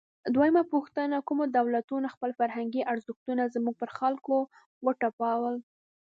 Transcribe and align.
دویمه 0.35 0.63
پوښتنه: 0.73 1.15
کومو 1.27 1.43
دولتونو 1.57 2.07
خپل 2.15 2.29
فرهنګي 2.39 2.81
ارزښتونه 2.91 3.43
زموږ 3.55 3.75
پر 3.81 3.89
خلکو 3.99 4.35
وتپل؟ 4.85 5.55